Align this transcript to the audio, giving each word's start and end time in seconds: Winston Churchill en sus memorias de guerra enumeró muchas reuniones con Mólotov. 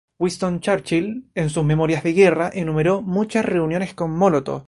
Winston 0.19 0.59
Churchill 0.61 1.29
en 1.35 1.51
sus 1.51 1.63
memorias 1.63 2.01
de 2.03 2.13
guerra 2.13 2.49
enumeró 2.51 3.03
muchas 3.03 3.45
reuniones 3.45 3.93
con 3.93 4.09
Mólotov. 4.09 4.59